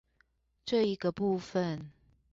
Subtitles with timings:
[0.65, 1.91] 這一個部分